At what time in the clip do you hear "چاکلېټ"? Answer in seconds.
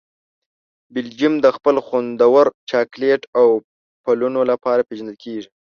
2.69-3.21